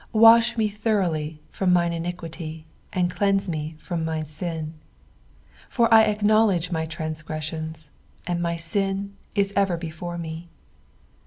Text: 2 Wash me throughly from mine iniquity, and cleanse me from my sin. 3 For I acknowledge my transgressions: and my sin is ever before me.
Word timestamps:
2 0.13 0.17
Wash 0.17 0.57
me 0.57 0.67
throughly 0.67 1.43
from 1.51 1.71
mine 1.71 1.93
iniquity, 1.93 2.65
and 2.91 3.11
cleanse 3.11 3.47
me 3.47 3.75
from 3.77 4.03
my 4.03 4.23
sin. 4.23 4.73
3 5.65 5.65
For 5.69 5.93
I 5.93 6.05
acknowledge 6.05 6.71
my 6.71 6.87
transgressions: 6.87 7.91
and 8.25 8.41
my 8.41 8.57
sin 8.57 9.13
is 9.35 9.53
ever 9.55 9.77
before 9.77 10.17
me. 10.17 10.49